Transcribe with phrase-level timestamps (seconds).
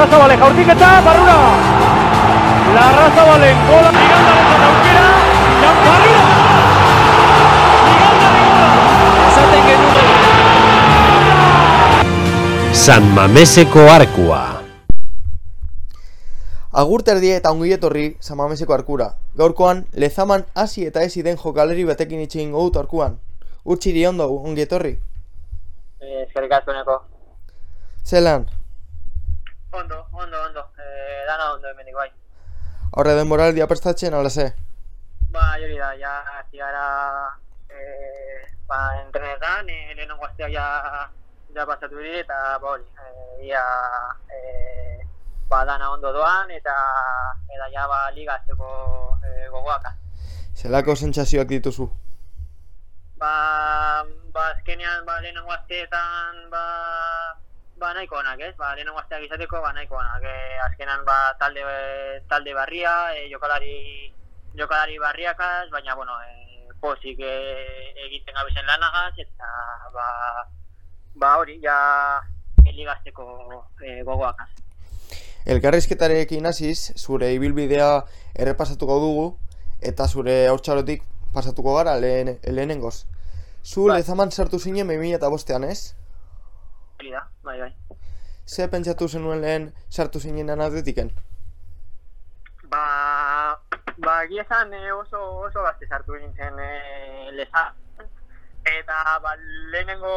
[0.00, 1.32] Larrazabale jaurtiketa, barrura!
[2.74, 5.08] Larrazabalen gola, Migandaren aukera,
[5.62, 6.22] Jan Barrura!
[9.26, 10.08] Esaten genuen.
[12.72, 14.38] San Mameseko arkua.
[16.72, 19.10] Agur terdi eta ongi etorri Samameseko arkura.
[19.36, 23.18] Gaurkoan, lezaman hasi eta ezi den jokaleri batekin itxegin dut arkuan.
[23.66, 24.94] Urtsiri ondo, ongi etorri.
[26.00, 26.96] Eh, eskerrik asko neko.
[28.06, 28.48] Zelan,
[29.72, 30.62] Ondo, ondo, ondo.
[30.78, 32.10] Eh, dana ondo hemenik bai.
[32.96, 34.50] aurre denboral dia prestatzen, ala ze?
[35.30, 37.38] Ba, hori da, ja, hasi gara
[37.70, 40.66] eh, ba, entrenetan, eh, lehenengo astea ja,
[41.54, 43.62] ja pasatu diri, eta ba hori, eh, ia,
[44.34, 45.06] eh,
[45.48, 46.74] ba, dana ondo doan, eta
[47.54, 48.70] eta ja, ba, liga azteko
[49.22, 49.94] eh, gogoaka.
[50.58, 51.86] Zelako sentsazioak dituzu?
[53.22, 54.02] Ba,
[54.34, 56.64] ba, azkenean, ba, lehenengo asteetan, ba,
[57.80, 58.54] ba, nahiko onak, ez?
[58.60, 60.22] Ba, lehenengo asteak izateko, ba, nahiko onak.
[60.22, 61.64] E, azkenan, ba, talde,
[62.28, 64.12] talde barria, e, jokalari,
[64.58, 67.34] jokalari barriakaz, baina, bueno, e, pozik e,
[68.06, 69.52] egiten gabezen lanagaz, eta,
[69.96, 70.08] ba,
[71.16, 71.78] ba, hori, ja,
[72.70, 73.24] ligazteko
[73.82, 74.50] e, gogoakaz.
[75.50, 77.88] Elkarrizketarekin hasiz, zure ibilbidea
[78.36, 79.24] errepasatuko dugu,
[79.80, 81.02] eta zure haurtxarotik
[81.32, 83.06] pasatuko gara lehen, lehenengoz.
[83.64, 83.98] Zu Bai.
[83.98, 85.94] lezaman sartu zinen 2000 eta bostean, ez?
[87.00, 87.72] Hori da, bai, bai.
[88.44, 91.08] Ze pentsatu zenuen lehen sartu zinen atletiken?
[92.72, 92.80] Ba,
[94.04, 96.66] ba egia esan eh, oso, oso gazte sartu nintzen e,
[97.38, 97.62] leza.
[98.68, 99.32] Eta ba,
[99.72, 100.12] lehenengo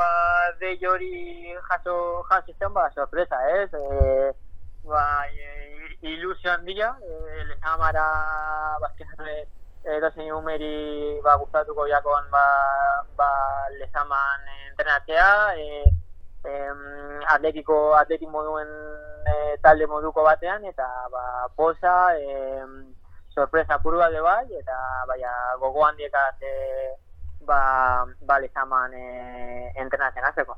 [0.00, 0.08] ba,
[0.58, 1.94] dei hori jaso,
[2.32, 3.70] jaso zen, ba, sorpresa, ez?
[3.78, 4.32] E,
[4.90, 8.08] ba, e, ilusio handia, e, lezamara
[8.82, 9.38] bazkenan e,
[9.94, 10.74] edozein umeri
[11.22, 12.44] ba, gustatuko jakoan ba,
[13.22, 13.30] ba,
[13.78, 15.94] lezaman entrenatzea, e,
[16.44, 18.68] em, atletiko atletik moduen
[19.26, 22.94] e, talde moduko batean eta ba, posa em,
[23.34, 26.54] sorpresa puru bat bai eta baina gogo handiekaz e,
[27.46, 27.60] ba,
[28.22, 30.56] ba lezaman e, entrenatzen hasteko.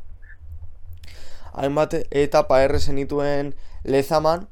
[1.52, 4.46] Hainbat etapa erre zenituen lezaman,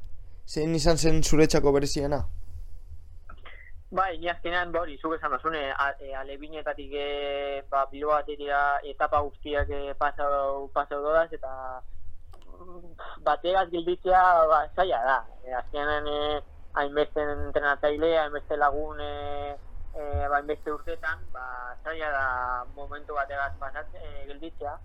[0.46, 2.24] zein izan zen zuretzako bereziena?
[3.90, 5.62] Bai, ni azkenean ba hori, zuk esan dozune,
[6.20, 7.04] alebinetatik e,
[7.70, 11.52] ba, bilo bateria etapa guztiak e, pasau, pasau dodaz, eta
[12.52, 12.90] mm,
[13.24, 14.20] bateraz gelditzea
[14.52, 15.16] ba, zaila da.
[15.40, 16.18] E, azkenean e,
[16.76, 19.56] hainbeste entrenatzaile, hainbeste lagun e,
[19.96, 21.48] e, ba, hainbeste urtetan, ba,
[21.80, 22.28] zaila da
[22.76, 24.76] momentu bategaz pasat, e, gelditzea.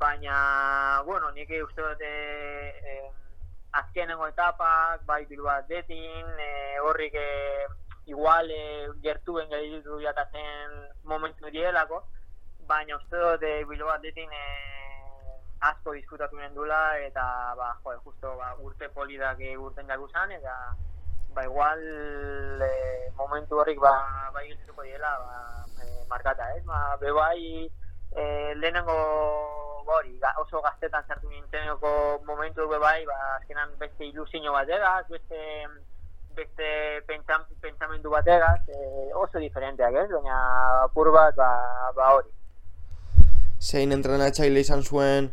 [0.00, 0.40] Baina,
[1.04, 2.98] bueno, nik uste dut e,
[3.84, 6.52] azkenengo etapak, bai Bilbao Atletin, e,
[6.88, 7.30] horrik e,
[8.06, 10.72] igual e, gertuen gelditu jatatzen
[11.04, 12.02] momentu dielako,
[12.68, 14.44] baina uste dut e, Bilbao Atletin e,
[15.64, 20.56] asko diskutatu nendula eta ba, jo, justo ba, urte polidak e, urten jagu zan, eta
[21.34, 21.80] ba, igual
[22.60, 22.72] e,
[23.16, 23.94] momentu horrik ba,
[24.34, 25.40] bai geldituko diela ba,
[25.80, 26.64] e, markata, ez?
[26.68, 27.70] Ba, be bai
[28.12, 28.98] e, lehenengo
[29.84, 35.40] hori, ga, oso gaztetan sartu nintzeneko momentu be bai, ba, azkenan beste ilusio bategaz, beste
[36.36, 36.66] beste
[37.06, 40.08] pentsam, pentsamendu bategaz, e, oso diferenteak, ez?
[40.10, 40.38] Baina
[40.84, 41.50] apur bat, ba,
[41.96, 42.30] ba hori.
[43.60, 45.30] Zein entrenatzaile izan zuen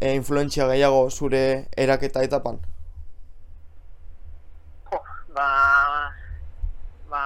[0.00, 1.42] e, influentzia gehiago zure
[1.76, 2.58] eraketa etapan?
[4.90, 5.02] Jo,
[5.36, 5.50] ba,
[7.12, 7.22] ba,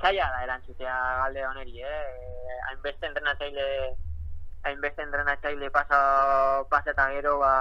[0.00, 2.58] zaila da erantzutea galde honeri, eh?
[2.70, 3.68] Hainbeste entrenatzaile
[4.64, 5.98] hainbeste entrenatzaile pasa,
[6.70, 7.52] pasa eta gero, ba,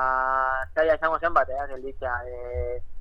[0.76, 2.16] zaila izango zen bat, eh, gelditzea.
[2.28, 2.38] E,
[2.78, 2.93] e,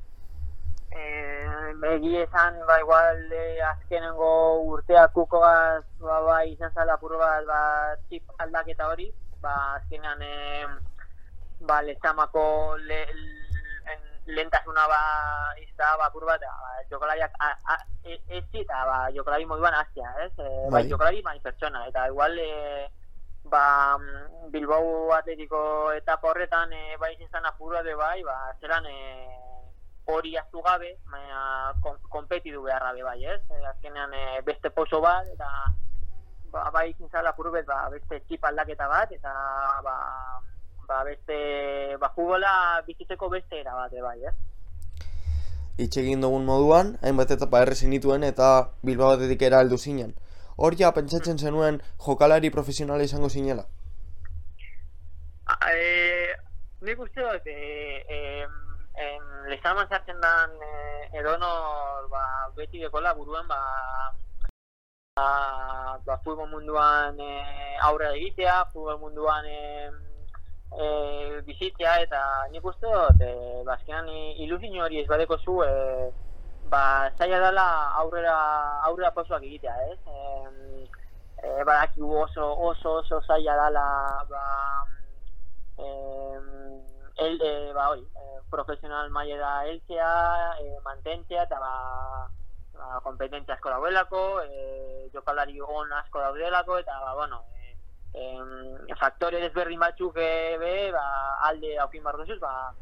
[1.92, 7.60] egi esan, ba, igual, e, azkenengo urteak kukoaz, ba, ba, izan zala apur bat, ba,
[8.08, 9.10] txip aldaketa hori,
[9.42, 10.32] ba, azkenean, e,
[11.68, 13.02] ba, lezamako le,
[13.92, 15.02] en, lentasuna ba,
[15.60, 17.36] izta, ba, apur bat, ba, jokalariak
[18.04, 20.32] e, ez eta, ba, jokalari moduan hastia, ez?
[20.38, 20.82] E, Bai.
[20.82, 22.88] bai, jokalari bai pertsona, eta igual, e,
[23.52, 23.98] ba,
[24.52, 28.98] Bilbao atletiko etapa horretan e, bai izan apuru bat be bai, ba, zelan e,
[30.06, 33.40] hori aztu gabe, baina kon, konpetitu beharra be bai, ez?
[33.50, 35.48] E, azkenean e, beste poso bat, eta
[36.52, 39.34] ba, bai izin zala apuru bet, ba, beste txip aldaketa bat, eta
[39.86, 39.96] ba,
[40.88, 41.36] ba, beste,
[42.00, 42.54] ba, futbola
[42.86, 44.34] bizitzeko beste era bat bai, ez?
[45.80, 48.48] Itxe egin dugun moduan, hainbat etapa erre zenituen eta
[48.84, 50.12] Bilbao batetik era heldu zinen.
[50.56, 53.64] Hor ja pentsatzen zenuen jokalari profesionala izango zinela.
[55.72, 56.34] E,
[56.84, 58.18] nik uste dut, e, e,
[59.06, 60.72] en, lezaman sartzen dan e,
[61.18, 62.24] edonor ba,
[62.56, 63.60] beti dekola buruan ba,
[65.16, 67.32] ba, ba futbol munduan e,
[67.88, 69.62] aurre egitea, futbol munduan e,
[70.78, 70.86] e,
[71.46, 72.22] bizitzea eta
[72.52, 74.08] nik uste dut, e, bazkenan
[74.44, 76.10] ilusio hori ez badeko zu, e,
[76.72, 77.66] ba, zaila dela
[78.00, 78.36] aurrera,
[78.88, 79.98] aurrera pausoak egitea, ez?
[80.06, 80.86] E,
[81.42, 83.86] e, badakigu oso, oso, oso zaila dela,
[84.30, 84.44] ba,
[85.78, 85.88] e,
[87.16, 92.28] el, e, ba, hori, e, profesional mailera heltzea, e, mantentzea, eta ba,
[92.74, 97.76] ba, kompetentzia asko daudelako, e, jokalari on asko daudelako, eta, ba, bueno, e,
[98.14, 101.04] em, faktore desberdin batzuk e, be, ba,
[101.48, 102.72] alde haukin bar duzuz, ba,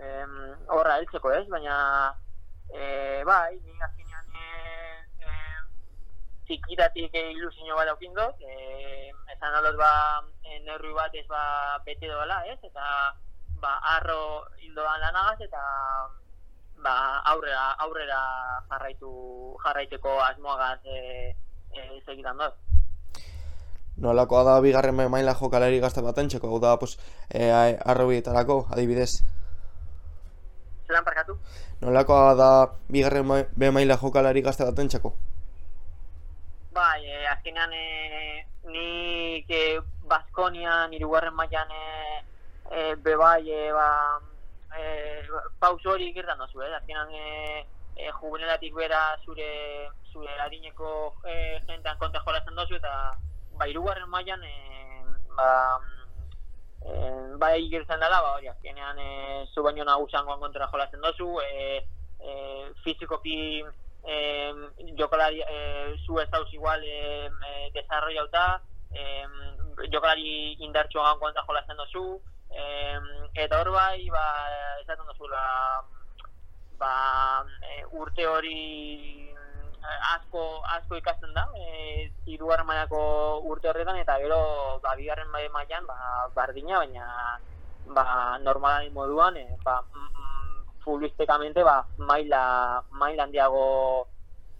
[0.00, 0.36] em,
[0.68, 1.76] horra heltzeko ez, baina,
[2.72, 4.46] e, bai, ni azkenean e,
[5.24, 5.34] e,
[6.48, 9.92] txikitatik e, ilusio bat haukin dut, e, esan alot ba,
[10.44, 11.44] e, neurri bat ez ba,
[11.86, 13.14] bete doala, ez, eta,
[13.64, 15.62] ba, arro hildoan lanagaz, eta,
[16.84, 16.94] ba,
[17.32, 18.20] aurrera, aurrera
[18.68, 19.10] jarraitu,
[19.64, 21.32] jarraiteko asmoagaz e,
[21.72, 22.60] e, segitan dut.
[24.04, 26.98] Nolakoa da bigarren maila jokalari gazte batentzeko, hau da, pues,
[27.30, 27.48] e,
[27.84, 29.22] arrobietarako, adibidez.
[30.86, 31.38] Zeran parkatu?
[31.80, 32.50] Nolakoa da
[32.92, 35.14] bigarren ma- B maila jokalari gazte batentzako?
[36.74, 39.80] Bai, e, azkenean e, nik e,
[40.10, 41.84] Baskonian, irugarren mailan e,
[42.70, 44.20] e, bebai, e, ba,
[44.76, 45.22] e,
[45.58, 46.74] pauso hori gertan dozu, eh?
[46.74, 47.66] Azkenean e,
[47.96, 53.16] e, juvenelatik bera zure, zure adineko e, jentean konta jolazen dozu, eta
[53.58, 54.54] ba, irugarren mailan e,
[55.36, 55.48] ba,
[56.84, 56.92] e,
[57.38, 61.80] bai gertzen dela, ba, hori, azkenean e, zu baino nagusangoan kontra jolazen dozu, e,
[62.20, 62.34] e,
[62.84, 63.64] fizikoki
[64.04, 64.52] eh,
[64.96, 68.60] jokalari eh, zu ez dauz igual eh, eh, desarrollauta,
[68.92, 69.26] eh,
[69.90, 72.33] jokalari indartsuagan konta jolasten dozu, eh,
[73.34, 74.24] eta hor bai, ba,
[74.82, 75.26] esaten dozu,
[76.78, 83.00] ba, eh, urte hori eh, asko asko ikasten da, eh, hirugarren mailako
[83.50, 85.96] urte horretan eta gero ba bigarren maila mailan ba
[86.34, 87.04] bardina baina
[87.96, 94.08] ba normalari moduan eh, ba mm, mm, futbolistikamente ba maila maila handiago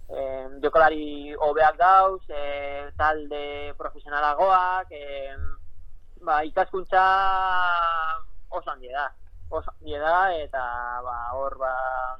[0.08, 5.36] eh, jokalari hobeak dauz, eh, talde profesionalagoak, eh,
[6.24, 7.02] ba, ikaskuntza
[8.50, 9.06] oso handia da.
[9.50, 10.62] Oso handia da, eta
[11.04, 11.72] ba, hor, ba,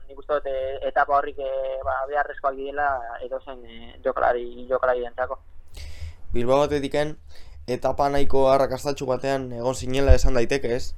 [0.09, 2.89] nik uste dut, eh, etapa horrik eh, ba, beharrezkoak direla
[3.25, 5.41] edozen eh, jokalari, jokalari dentzako.
[6.35, 7.17] Bilbao batetiken,
[7.67, 10.95] etapa nahiko arrakastatxu batean egon zinela esan daiteke, ez?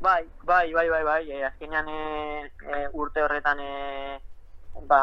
[0.00, 2.02] Bai, bai, bai, bai, bai, e, azkenean e,
[2.46, 4.20] e, urte horretan e,
[4.86, 5.02] ba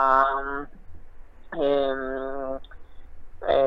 [1.52, 1.68] e,
[3.44, 3.58] e,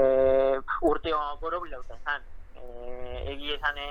[0.89, 2.25] urte borobila urte zan.
[2.69, 3.89] E, egi esan e,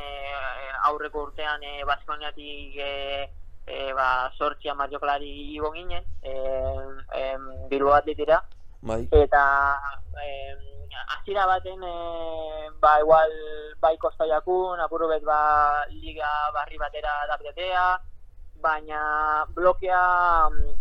[0.90, 3.30] aurreko urtean e, Baskoniatik e,
[3.68, 6.34] e, ba, sortzi amar jokalari igo ginen, e,
[7.14, 7.24] e,
[7.70, 8.42] Bilbo atletira,
[8.82, 9.08] Bai.
[9.12, 9.44] eta
[10.24, 10.60] em,
[11.16, 11.96] hasiera baten e,
[12.80, 13.32] ba igual
[13.82, 18.00] bai kostaiakun, apuru bet ba liga barri batera dapetea,
[18.62, 20.04] baina blokea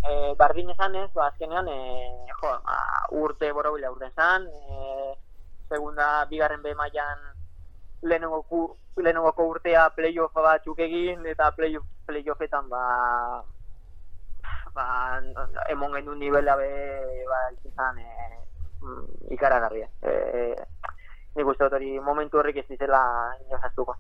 [0.07, 1.81] e, bardin esan ez, ba azkenean e,
[2.41, 2.79] jo, ba,
[3.11, 5.15] urte borobila urte esan, e,
[5.69, 7.36] segunda bigarren B mailan
[8.03, 8.63] lehenengo ku,
[8.97, 12.83] lehenengoko urtea playoff batzuk egin eta playoff playoffetan ba
[14.77, 15.21] ba,
[15.73, 16.69] emon genuen nivela be,
[17.31, 18.09] ba, izan e,
[19.35, 19.89] ikaragarria.
[20.05, 20.13] E,
[21.37, 23.01] nik uste dut hori momentu horrek ez dizela
[23.47, 23.97] inoz astuko.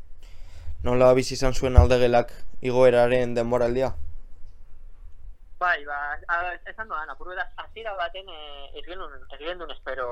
[0.85, 3.95] Nola bizi izan zuen aldegelak igoeraren denboraldia?
[5.59, 5.99] Bai, ba,
[6.69, 8.41] esan doan, apuru da, hasiera baten e,
[8.77, 10.09] ez genuen, espero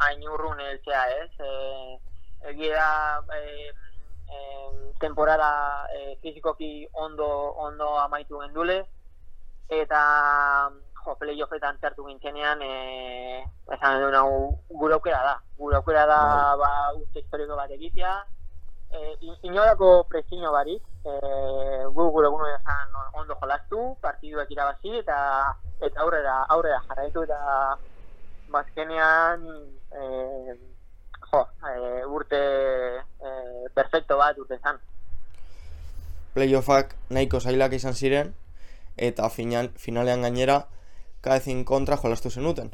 [0.00, 1.32] hain urrun heltzea ez.
[1.44, 1.98] E,
[2.42, 3.72] egia da, e,
[4.28, 7.26] e, temporada e, fizikoki ondo,
[7.56, 8.86] ondo amaitu gendule,
[9.68, 10.70] eta
[11.04, 15.36] jo, playoffetan txartu gintzenean, e, esan duen hau gure aukera da.
[15.58, 16.20] Gure aukera da
[16.56, 18.14] ba, urte historiko bat egitea,
[18.90, 25.18] e, in- inolako presiño barik, e, gu gure gure esan ondo jolastu, partiduak irabazi eta
[25.80, 27.38] eta aurrera aurrera jarraitu eta
[28.50, 29.44] bazkenean
[29.92, 30.02] e,
[31.32, 32.40] jo, e, urte
[32.98, 33.30] e,
[33.74, 34.80] perfecto bat urte zan.
[36.34, 38.34] Playoffak nahiko zailak izan ziren,
[38.96, 40.60] eta final, finalean gainera,
[41.22, 42.70] kaezin kontra jolastu zenuten.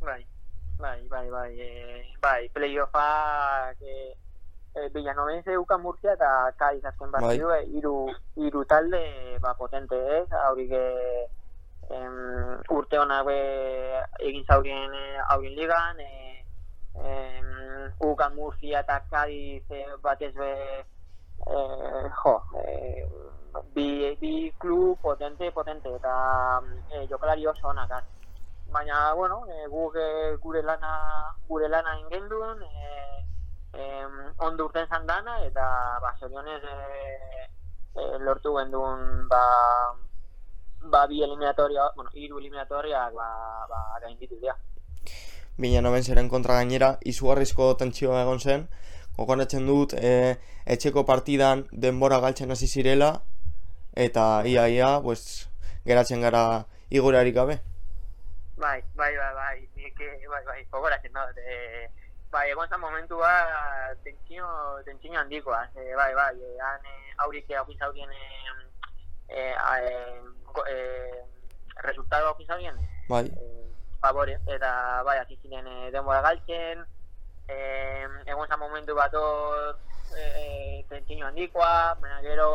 [0.00, 0.24] Bai,
[0.78, 4.14] bai, bai, bai, e, bai, playoffak e,
[4.74, 7.20] e, Villanovense ukan Murcia eta Cádiz azken Bai.
[7.20, 7.94] partidu, e, hiru
[8.36, 10.28] hiru talde ba potente, ez?
[10.32, 10.72] Haurik
[11.90, 12.16] em,
[12.70, 13.28] urte honak
[14.20, 16.31] egin zaurien e, ligan, e,
[16.94, 20.52] em, ukan Murcia eta Cádiz e, batez be
[21.46, 21.56] e,
[22.22, 23.06] jo, e,
[23.74, 28.04] bi, bi klub potente, potente eta e, jokalari oso onak az.
[28.72, 33.24] Baina, bueno, e, guk e, gure lana gure lana ingendun, e,
[33.72, 36.76] em, ondo urten zan dana, eta ba, zorionez e,
[38.00, 39.44] e, lortu gendun ba,
[40.90, 44.56] ba, bi eliminatoria, bueno, hiru eliminatoriak ba, ba, gainditu dira.
[45.62, 48.64] Bina noben zeren kontra gainera, izugarrizko tentsioa egon zen,
[49.14, 50.34] gogoratzen dut e,
[50.74, 53.12] etxeko partidan denbora galtzen hasi zirela,
[54.06, 55.46] eta ia ia, pues,
[55.86, 56.42] geratzen gara
[56.90, 57.60] igurarik gabe.
[58.56, 60.02] Bai, bai, bai, bai, nik,
[60.32, 61.86] bai, bai, gogoratzen dut, e,
[62.34, 63.30] bai, egon zan momentua
[64.02, 64.50] tentsio,
[64.88, 68.26] tentsio handikoa, e, bai, bai, e, han e, aurik haukin zaurien e,
[69.28, 69.94] e, e,
[70.74, 70.78] e,
[71.86, 73.51] resultado haukin zaurien, Bai, e,
[74.02, 76.82] favore, eta bai, hasi ziren e, denbora galtzen,
[77.46, 77.56] e,
[78.26, 79.78] egon zan momentu bat hor
[80.18, 80.82] e,
[81.22, 82.48] handikoa, baina gero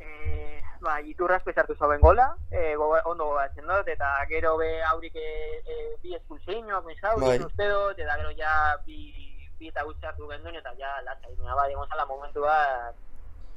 [0.00, 5.16] e, ba, iturrazko sartu zauen gola, e, gogo, ondo gogatzen dut, eta gero be aurik
[5.20, 5.28] e,
[5.66, 7.38] e, bi espulseiñoak mizau, Bai.
[7.44, 8.54] uste dut, eta gero ja
[8.86, 9.12] bi,
[9.60, 12.96] bi eta gutxi hartu genduen, eta ja lasai, baina bai, egon zala momentu bat,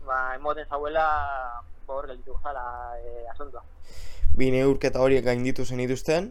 [0.06, 1.08] ba, emoten zauela,
[1.90, 2.68] hor gelditu zala
[3.00, 3.64] e, asuntoa.
[4.38, 6.30] bi neurketa horiek gainditu zen dituzten,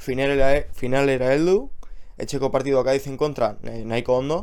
[0.00, 1.58] finalera, finalera heldu,
[2.20, 4.40] etxeko partidoak Kadizen kontra eh, nahiko ondo,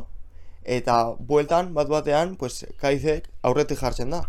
[0.68, 4.22] eta bueltan, bat batean, pues, Kadizek aurretik jartzen da.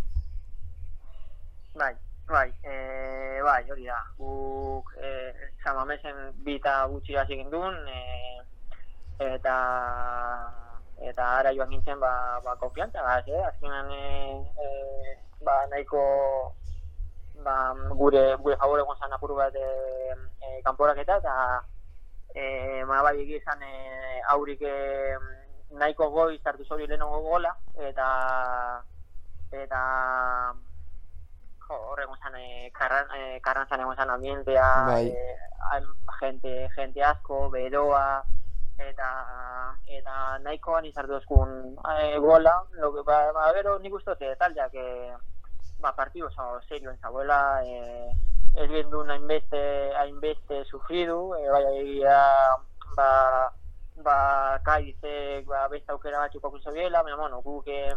[1.75, 1.93] Bai,
[2.29, 2.75] bai, e,
[3.43, 3.99] bai, hori da.
[4.17, 5.11] Guk e,
[5.63, 8.39] Samamesen bi eta gutxi hasi gindun, e,
[9.35, 9.57] eta
[11.09, 13.43] eta ara joan gintzen ba, ba konfiantza gaz, eh?
[13.47, 14.05] Azkenan e,
[14.63, 16.01] e, ba, nahiko
[17.43, 19.67] ba, gure gure favore egon zan apur bat e,
[20.41, 21.35] e, kanporaketa eta
[22.35, 24.75] e, ma bai egia izan e, aurik e,
[25.71, 27.53] nahiko goiz hartu zori lehenengo gola
[27.89, 28.09] eta
[29.51, 29.81] eta
[31.67, 35.07] jo, hor egon zan e, karran, e, karrantzan egon zan ambientea Bai.
[35.07, 35.79] e,
[36.19, 38.23] jente, jente asko, beroa
[38.79, 39.09] eta
[39.91, 44.75] eta nahikoan izartu eskun e, gola lo que, ba, ba, gero nik uste dut taldeak
[44.75, 44.87] e,
[45.79, 48.11] ba, partidu oso serioen zagoela e,
[48.55, 49.61] ez gendun hainbeste
[49.95, 52.19] hainbeste sufridu e, bai egia
[52.95, 53.09] ba
[54.03, 54.17] ba
[54.63, 57.95] kaizek ba beste aukera batzuk okun zabiela baina bueno guk e,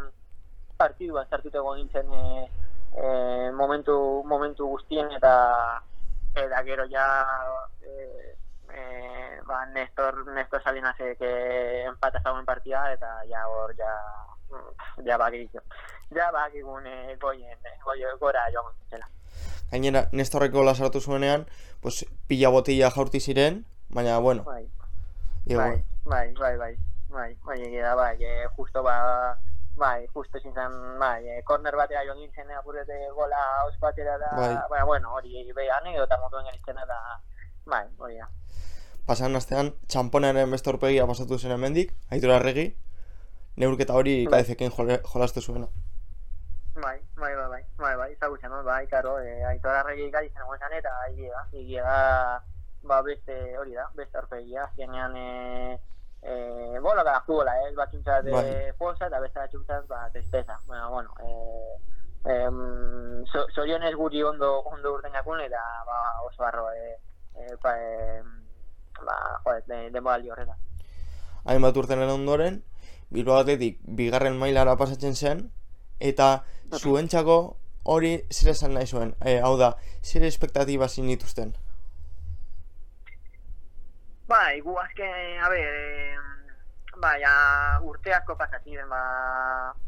[0.77, 2.25] partiduan sartuta egon nintzen e,
[2.97, 3.07] e,
[3.53, 5.35] momentu momentu guztien eta
[6.35, 7.07] eta gero ja
[7.83, 7.93] e,
[8.73, 13.95] e, ba, Nestor, Nestor Salinasek e, empata zauen partida eta ja hor ja
[15.05, 15.51] ja bakik
[16.15, 19.09] ja bakigun e, goien, goien gora joan zela.
[19.71, 21.47] Gainera, Nestorrek gola sartu zuenean,
[21.81, 24.67] pues, pila botilla jaurti ziren, baina, bueno, Bai,
[25.47, 25.83] igual.
[26.05, 26.77] bai, bai, bai, bai,
[27.09, 29.39] bai, bai, egia da, bai, e, justo ba,
[29.77, 34.31] bai, justo ezin zen, bai, e, corner batera joan gintzen apurete gola os batera da,
[34.37, 34.55] Bai.
[34.69, 37.01] baina, bueno, hori behi anekdota moduen genitzen da,
[37.65, 38.29] bai, hori da.
[39.07, 42.75] Pasan astean, txamponaren beste aurpegia pasatu zen hemendik, aitora arregi,
[43.57, 44.41] neurketa hori Bai.
[44.41, 45.69] Kadizekin jole, jolastu zuena.
[46.75, 50.41] Bai, bai, bai, bai, bai, bai, ezagutzen dut, bai, karo, e, aitor arregi gai zen
[50.41, 52.43] egon zan eta egia egia da,
[52.89, 55.79] ba, beste, hori da, beste aurpegia, azkenean, e,
[56.23, 58.43] e, bola da, jugola, eh, batzuntzat Bai.
[58.49, 64.61] de fuerza eta beste batzuntzat, ba, tristeza, bueno, bueno, e, em, so, zorionez guri ondo,
[64.73, 66.97] ondo urten jakun, eta, ba, oso arro, e,
[67.37, 68.23] e, pa, e,
[69.05, 70.57] ba, joder, de, denboraldi horretan.
[71.45, 72.63] Hainbat urtenen ondoren,
[73.13, 75.43] Bilbao batetik bigarren mailara pasatzen zen,
[76.01, 76.29] eta
[76.79, 77.37] zuentzako
[77.85, 81.53] hori zer esan nahi zuen, e, hau da, zer espektatiba zinituzten.
[84.33, 86.17] Bai, gu azken, a ber, eh,
[87.03, 87.19] bai,
[87.85, 89.03] urte asko pasa ziren, ba,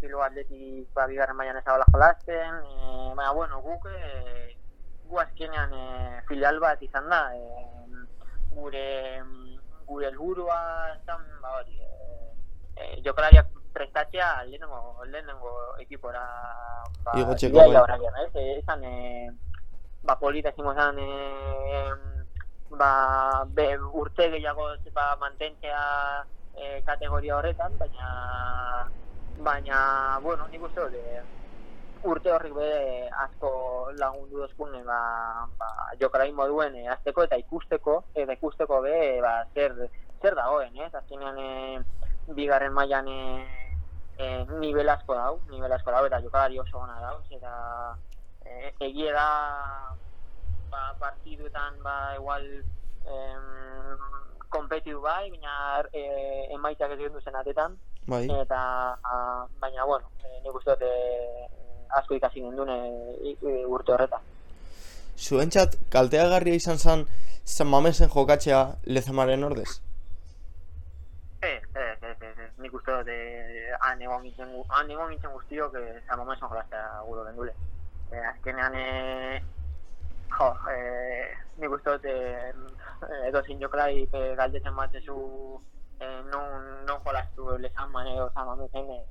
[0.01, 4.57] filo atletik, ba, bigarren mailan ez dagoela jolasten, e, baina, bueno, guk, e,
[5.09, 5.87] gu azkenean e,
[6.29, 8.05] filial bat izan da, e,
[8.53, 8.87] gure,
[9.87, 10.59] gure helburua
[11.07, 12.34] zan, ba, hori, e,
[12.77, 15.53] e, jokalariak prestatzea lehenengo, lehenengo
[15.83, 16.23] ekipora,
[17.05, 17.77] ba, Igotzeko, bai.
[17.77, 18.31] horretan, ez?
[18.35, 19.31] E, esan, e,
[20.03, 21.09] ba, polita ezingo zan, e,
[22.71, 25.83] ba, be, urte gehiago ba, mantentzea
[26.55, 28.91] e, kategoria horretan, baina
[29.39, 31.33] baina, bueno, nik uste dut,
[32.05, 32.71] urte horrek be
[33.25, 33.51] asko
[33.99, 35.01] lagundu dozkun ba,
[35.59, 35.69] ba,
[36.01, 39.75] jokalai moduen e, azteko eta ikusteko, eta ikusteko be ba, zer,
[40.23, 40.93] zer dagoen, ez?
[40.95, 41.81] Azkenean e,
[42.29, 43.47] bigarren mailan e,
[44.19, 47.97] e, nivel asko dau, nivel asko dau, eta jokalari oso ona dau, eta
[48.45, 49.27] e, egie da
[50.71, 52.45] ba, partiduetan ba, igual
[53.07, 53.99] em,
[54.49, 56.05] kompetitu bai, baina e,
[56.55, 57.77] emaitzak ez gendu zen atetan,
[58.07, 58.59] Bai, eta
[59.03, 61.49] a, baina, bueno, e, nik uste dut e,
[62.01, 62.79] asko ikasi gendun e,
[63.33, 64.21] i- urte horretan.
[65.17, 67.07] zuentzat kalteagarria izan zen
[67.45, 69.69] San Mamesen jokatzea lezamaren ordez?
[69.69, 71.34] Ez, ez, ez, ez, ez.
[72.59, 76.49] Nik uste dut eh, han egon gintzen, gu- han egon gintzen guztiok eh, San Mameson
[76.49, 77.55] jolaztea guro gendule.
[78.13, 79.43] Eh, azkenean, eh,
[80.39, 82.53] jo, eh, nik uste dut eh,
[83.29, 85.17] edo zin joklai eh, galdetzen batzu
[86.01, 89.05] eh, non, non jolaztu lezan man edo San Mamesen eh,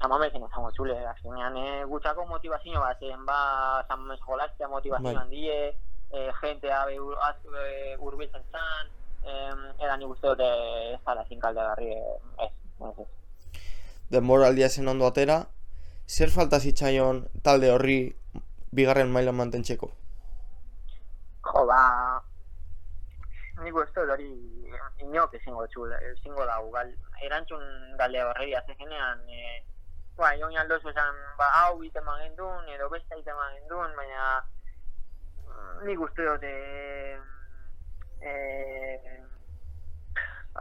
[0.00, 5.12] San Mamesen izango zule, azkenean eh, gutxako motivazio bat, zen ba San Mames jolaztea motivazio
[5.12, 5.16] Bai.
[5.16, 5.74] handie,
[6.12, 8.86] eh, jentea be, ur, az, eh, urbiltzen zan,
[9.24, 12.52] eh, era nik uste dut eh, ez dala zin kaldegarri, eh, ez,
[12.88, 13.60] ez, ez.
[14.10, 15.42] denboraldia zen ondo atera,
[16.08, 17.98] zer falta zitzaion talde horri
[18.72, 19.90] bigarren mailan mantentzeko?
[21.48, 21.82] Jo, ba,
[23.62, 24.30] nik uste dut hori
[25.04, 26.92] inok ezingo txul, ezingo da, gal,
[27.24, 27.64] erantzun
[28.00, 29.62] galde horrei azegenean, e,
[30.18, 34.28] ba, joan aldozu esan, ba, hau ite magendun, edo beste ite magendun, baina
[35.46, 37.18] mm, nik uste dut, e,
[38.20, 38.32] e,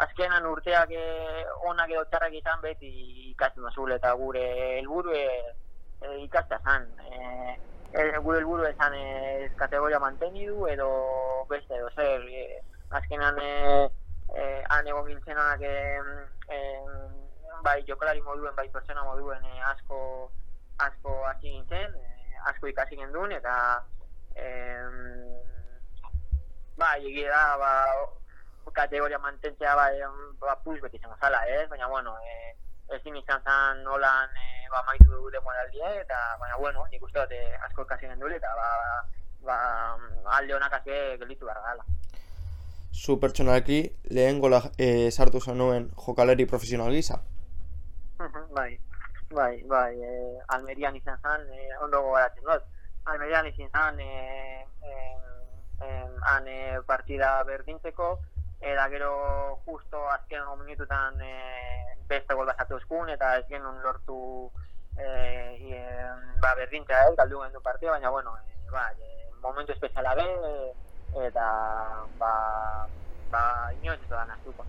[0.03, 1.05] azkenan urteak e,
[1.69, 2.89] onak edo txarrak izan beti
[3.31, 4.43] ikasten mazul eta gure
[4.77, 5.27] helburu e,
[6.01, 6.87] e, ikastea zan.
[7.01, 10.89] E, gure helburu esan ez kategoria mantenidu edo
[11.49, 12.27] beste edo zer.
[12.29, 12.61] E,
[12.99, 13.53] azkenan e,
[14.35, 15.75] e, han egon gintzenak e,
[16.49, 16.59] e,
[17.65, 19.99] bai jokalari moduen, bai pertsona moduen e, asko
[20.85, 23.57] asko hasi gintzen, e, asko ikasi gendun eta
[24.37, 24.45] e,
[26.77, 27.73] bai, egia da, ba,
[28.77, 31.67] kategoria mantentzea ba, em, ba puz beti izango zala, ez?
[31.69, 32.55] Baina, bueno, e,
[32.96, 37.63] ezin izan zen nolan e, ba, maitu dugu demoraldia, eta, baina, bueno, nik uste dut
[37.67, 38.69] asko ikasi gendule, eta ba,
[39.48, 39.57] ba,
[40.38, 41.88] alde honak azke gelditu behar gala.
[42.93, 43.81] Zu pertsonalki
[44.17, 47.19] lehen gola e, sartu zenuen jokalari profesional gisa.
[48.19, 48.72] Mhm, bai,
[49.29, 52.65] bai, bai, e, Almerian izan zen, e, ondo gogoratzen dut.
[53.05, 54.96] Almerian izan zen, e, e,
[55.86, 55.91] e,
[56.31, 56.57] han e,
[56.88, 58.15] partida berdintzeko,
[58.61, 61.33] eta gero justo azken minututan e,
[62.07, 64.49] beste gol basatu eskun, eta ez genuen lortu
[64.97, 65.81] e, e,
[66.41, 71.27] ba, berdintzea, ez, galdu gendu partida, baina, bueno, e, bai, e, momentu espeziala be, e,
[71.27, 71.47] eta,
[72.19, 72.34] ba,
[73.32, 73.43] ba,
[73.82, 74.65] inoiz ez da naztuko.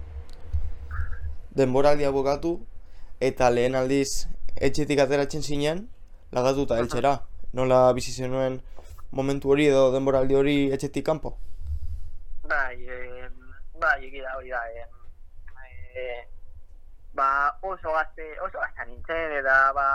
[1.59, 2.59] Denboraldia bukatu
[3.21, 5.89] eta lehen aldiz etxetik ateratzen zinen
[6.33, 7.19] lagatuta heltzera.
[7.53, 8.61] Nola bizi zenuen
[9.11, 11.35] momentu hori edo denboraldi hori etxetik kanpo?
[12.49, 13.29] Bai, e,
[13.81, 14.63] bai, egia da hori da.
[15.95, 16.29] E,
[17.15, 19.89] ba, oso gazte, oso gazte nintzen, eta ba,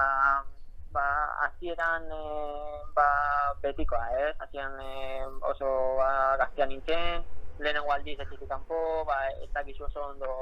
[0.92, 1.06] ba,
[1.46, 2.24] hasieran e,
[2.96, 3.08] ba,
[3.62, 4.36] betikoa, ez?
[4.40, 5.70] Hasieran e, oso
[6.00, 7.24] ba, gaztea nintzen,
[7.60, 10.34] lehenengo aldiz etxetik kanpo, ba, ez dakizu oso ondo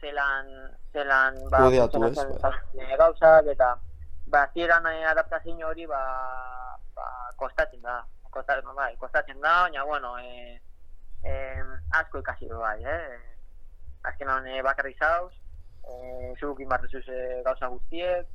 [0.00, 0.50] zelan,
[0.92, 3.74] zelan, ba, Kudeatu, ez, zazpien, e, gauzak, eta
[4.26, 6.02] ba, hasieran e, adaptazio hori, ba,
[6.94, 7.08] ba,
[7.40, 8.02] kostatzen da.
[8.34, 10.58] Kostatzen, bai, kostatzen da, baina, bueno, e,
[11.24, 11.62] eh,
[12.00, 13.18] asko ikasi du bai, eh?
[14.04, 15.32] Azkenan eh, bakarrik zauz,
[15.88, 18.28] eh, zuk inbartezuz eh, gauza guztiek,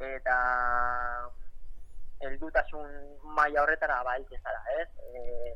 [0.00, 0.36] eta
[2.20, 2.88] heldutasun
[3.36, 4.88] maila horretara ba heltzen zara, ez?
[5.14, 5.52] Eh,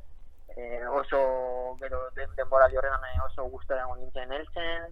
[0.56, 4.88] eh, oso gero den, denboraldi horretan eh, oso gustora egon nintzen heltzen,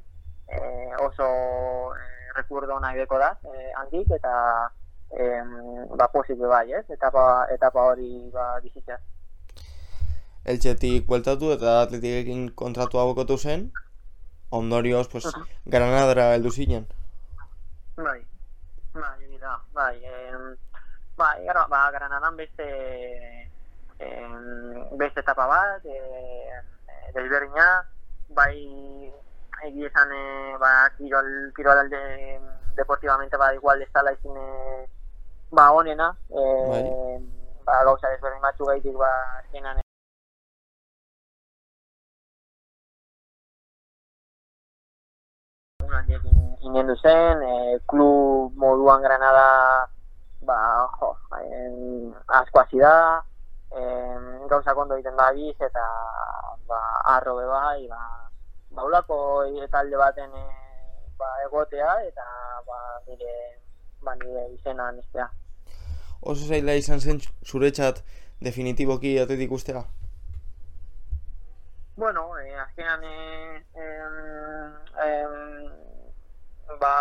[0.48, 1.28] eh, oso
[1.96, 4.34] eh, rekurdo nahi beko da, eh, handik, eta
[5.10, 5.42] eh,
[5.96, 6.84] ba posible bai, ez?
[6.90, 8.98] Etapa, etapa hori ba, bizitzea.
[10.48, 13.66] Eltxetik bueltatu eta atletikekin kontratua bukatu zen.
[14.50, 15.42] Ondorioz, pues, Aha.
[15.66, 16.86] Granadara heldu zinen.
[17.96, 18.20] Bai,
[18.94, 20.46] bai, da, bai, em,
[21.18, 22.68] bai, gara, ba, Granadan beste,
[23.98, 24.38] em,
[24.96, 27.66] beste etapa bat, e, e, desberdina,
[28.38, 28.56] bai,
[29.66, 32.00] egia esan, e, ba, kirol, kirol alde
[32.76, 34.86] deportivamente, ba, igual ez dala izin, e,
[35.50, 36.82] ba, onena, e, Bai.
[37.66, 39.82] ba, gauza desberdin batzu gaitik, ba, azkenan,
[45.98, 49.88] un handiekin inendu zen, e, klub moduan Granada
[50.42, 53.22] ba, jo, en, asko hasi da,
[53.70, 55.84] em, gauza kondo egiten da biz, eta
[56.68, 56.80] ba,
[57.16, 58.30] arro be bai, ba,
[58.70, 60.46] ba ulako talde baten e,
[61.18, 62.24] ba, egotea, eta
[62.66, 63.34] ba, nire,
[64.02, 65.28] ba, nire izena nistea.
[66.20, 68.02] Oso zaila izan zen zuretzat
[68.40, 69.84] definitiboki atletik ustea.
[71.98, 74.18] Bueno, eh, azkenan eh, em,
[75.02, 75.87] em,
[76.76, 76.94] ba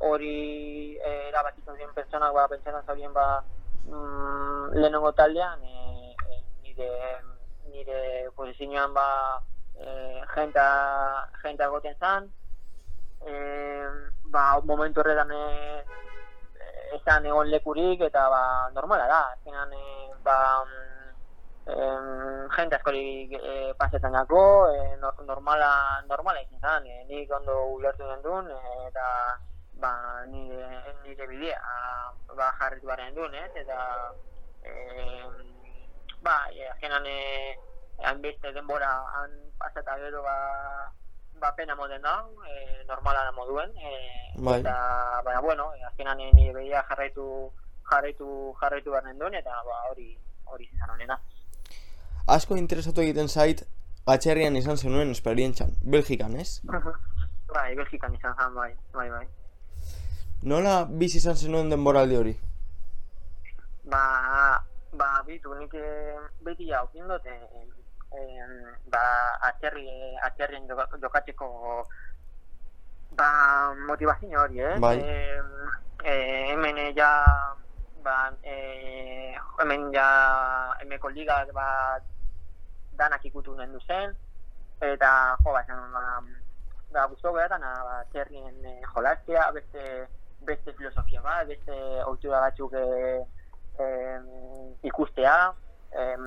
[0.00, 3.44] hori eh, erabakitzen ziren pertsonak ba pentsatzen zaurien ba
[3.86, 6.90] mm, lehenengo taldean eh, eh, nire
[7.68, 9.08] nire posizioan ba
[9.76, 12.32] eh, jenta egoten zan
[13.26, 13.86] eh,
[14.32, 15.84] ba momentu horretan eh,
[16.96, 18.42] esan egon lekurik eta ba
[18.74, 19.22] normala da.
[19.32, 20.91] Azkenan eh, ba mm,
[21.66, 27.54] em, jente askori e, pasetan dako, e, no- normala, normala izan zen, e, nik ondo
[27.76, 29.38] ulertu gendun, e, eta
[29.78, 31.62] ba, nire, nire bidea
[32.36, 33.50] ba, jarritu baren duen, ez?
[33.54, 33.78] eta
[34.62, 35.30] em,
[36.22, 37.58] ba, e, azkenan e,
[38.02, 40.36] hainbeste denbora han pasata gero ba,
[41.38, 44.60] ba pena moden da, e, normala da moduen, e, Bai.
[44.60, 47.52] eta baina bueno, e, azkenan e, nire bidea jarraitu
[47.90, 51.18] jarraitu jarraitu baren duen, eta ba, hori hori izan honena.
[52.26, 53.64] Asko interesatu egiten zait,
[54.06, 56.60] atxerrian izan zenuen esperientzan, Belgikan, ez?
[57.54, 59.26] bai, Belgikan izan zen, bai, bai, bai.
[60.42, 62.32] Nola bizi izan zenuen denboraldi hori?
[63.90, 64.02] Ba,
[64.98, 67.66] ba, bitu, nik eh, beti jaukin dut, eh,
[68.14, 68.46] eh,
[68.90, 69.02] ba,
[69.50, 69.86] atzerri,
[70.26, 71.48] atzerrien joka- jokatzeko
[73.18, 73.28] ba,
[73.88, 74.78] motivazio hori, eh?
[74.80, 74.96] Bai.
[74.98, 75.42] Eh,
[76.04, 77.12] eh, hemen ja,
[78.02, 80.08] ba, eh, hemen ja,
[80.80, 81.68] hemeko liga, ba,
[83.02, 84.14] danak ikutu nendu zen,
[84.80, 85.12] eta,
[85.42, 86.04] jo, ba, esan, ba,
[86.94, 89.84] ba, guztu behatan, ba, atzerrien eh, jolastea, beste,
[90.46, 93.22] beste filosofia bat, beste ohitura batzuk eh,
[93.82, 94.26] em,
[94.90, 95.36] ikustea,
[95.98, 96.26] em,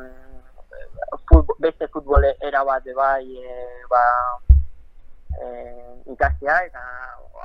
[1.30, 3.54] futbol, beste futbol era bat be bai e,
[3.92, 4.04] ba,
[5.40, 5.46] e,
[6.14, 6.82] ikastea eta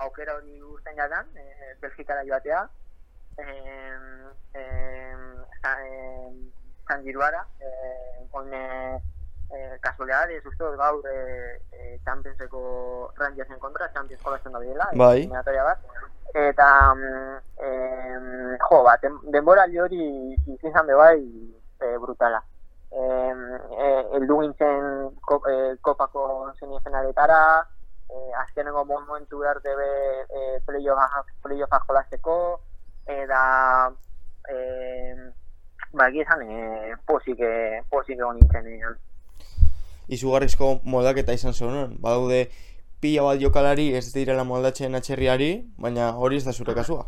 [0.05, 2.65] aukera hori urten jadan, e, Belgikara joatea,
[3.39, 4.09] em,
[5.63, 6.41] za- em,
[6.89, 8.27] San Giruara, eh,
[9.51, 14.91] eh, eh, kasualidades, uste dut gaur eh, eh, Championseko Rangersen kontra, Champions jolasten da bilela,
[14.95, 15.23] Bai.
[15.23, 15.79] eliminatoria bat,
[16.35, 17.37] eta mm,
[17.67, 20.07] em, jo, bat, denboraldi hori
[20.55, 21.19] izan be bai
[21.81, 22.43] e, brutala.
[22.91, 23.43] Em,
[23.75, 27.67] e, eldu gintzen ko, e, kopako semifinaletara,
[28.11, 29.91] e, azkenengo momentu behar debe
[30.29, 32.39] e, playoffa play jolasteko,
[33.07, 33.43] eta
[34.49, 34.57] e,
[35.93, 38.99] ba, egia esan, e, posik, e, posik egon nintzen ean.
[40.09, 42.51] Izugarrizko moldaketa izan zenuen, badaude
[43.01, 47.07] pila bat jokalari ez direla moldatzen atxerriari, baina hori ez da zure kasua.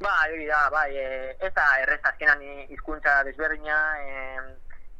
[0.00, 4.40] Ba, hori da, bai, e, ez da errez azkenan i- hizkuntza desberdina, e,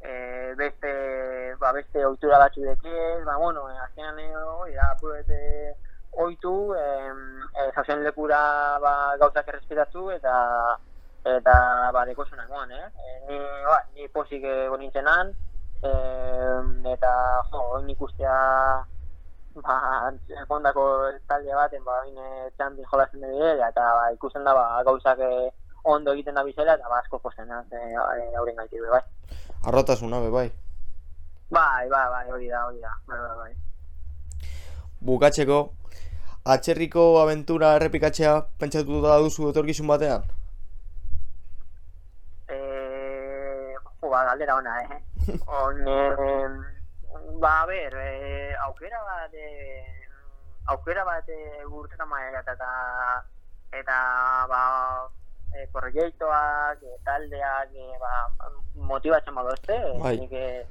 [0.00, 5.74] e, beste, ba, beste ohitura batzu dekez, ba, bueno, e, azkenan hori da, apuret e,
[6.12, 7.12] ohitu, e,
[7.60, 10.78] e, lekura ba, gauzak errespetatu eta
[11.26, 12.86] eta ba, dekosun egon, eh?
[12.86, 15.34] E, ni, ba, ni posik egon nintzenan,
[15.82, 15.92] e,
[16.92, 17.12] eta,
[17.50, 18.36] jo, oin ikustea
[19.62, 20.12] ba,
[20.42, 20.84] egondako
[21.28, 25.48] talde baten, ba, bine txampi jolazen dut eta ba, ikusten da, ba, gauzak eh,
[25.84, 29.02] ondo egiten da bizela, eta ba, asko posten eh, eh, auren gaitik, bai.
[29.66, 30.48] Arrotasuna, be bai.
[31.50, 34.50] Bai, bai, bai, hori da, hori da, bai, bai, bai.
[35.06, 35.60] Bukatzeko,
[36.44, 40.26] atxerriko abentura errepikatzea pentsatu da duzu etorkizun batean?
[42.48, 45.05] Eh, jo, ba, galdera ona, eh?
[45.46, 46.48] On, eh,
[47.40, 50.06] ba, ber, eh, aukera bat, eh,
[50.70, 52.70] aukera bat eh, urtetan maera eta, eta,
[53.80, 53.98] eta,
[54.50, 54.62] ba,
[55.54, 58.12] eh, proiektuak, eh, taldeak, eh, ba,
[58.74, 60.16] motibatzen badozte, eh, Bai.
[60.20, 60.66] nik, eh,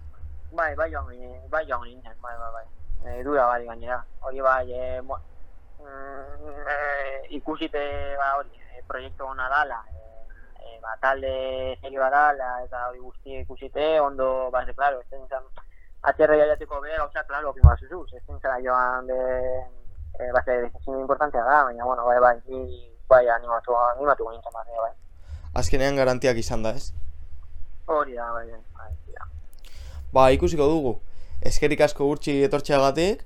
[0.52, 2.66] bai, bai joan, ginen- bai joan nintzen, bai, bai, bai.
[3.06, 5.18] Eh, dura bari gainera, hori bai, eh, mo,
[5.80, 10.05] mm, eh, ikusite, ba, hori, eh, proiektu hona dala, eh,
[10.66, 15.08] eh, ba, talde serio bat dala, eta hori guzti ikusite, ondo, ba, ze, claro, ez
[15.10, 15.26] zen
[16.02, 19.20] atzerra jaiateko be, gauza, claro, opima zuzuz, ez zen zara joan be,
[20.20, 24.54] eh, ba, ze, decisión importantea da, baina, bueno, bai, bai, ni, bai, animatu, animatu nintzen,
[24.54, 24.92] bai, bai.
[25.56, 26.92] Azkenean garantiak izan da, ez?
[27.86, 29.30] Hori da, bai, bai, bai.
[30.14, 31.00] Ba, ikusiko dugu.
[31.46, 33.26] Eskerik asko urtsi etortxeagatik,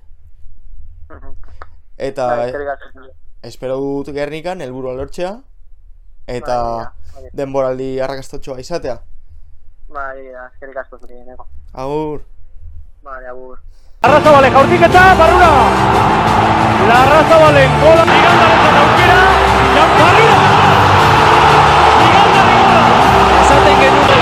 [1.96, 3.06] eta Bai, asko.
[3.42, 5.32] espero dut gernikan helburua lortzea,
[6.30, 8.96] eta Bai, bai, denboraldi arrakastotxoa izatea.
[9.90, 11.44] Bai, da, eskerrik asko zuri deneko.
[11.74, 12.20] Agur!
[13.02, 13.56] Bai, agur.
[14.06, 15.50] Arrazabale jaurtiketa, barrura!
[16.90, 19.20] Larrazabalen gola, Migandaren aukera,
[19.76, 20.40] Jan barrura!
[22.00, 22.84] Migandaren gola!
[23.42, 24.20] Esaten genuen.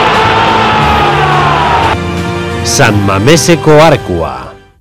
[2.76, 4.34] San Mameseko Arkua.